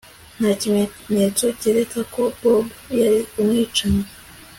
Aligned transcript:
Nta 0.37 0.51
kimenyetso 1.05 1.45
cyerekana 1.59 2.05
ko 2.13 2.21
Bobo 2.39 2.61
yari 2.99 3.19
umwicanyi 3.39 4.05